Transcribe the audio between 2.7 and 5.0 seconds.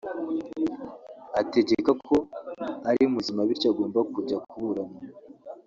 ari muzima bityo agomba kujya kuburana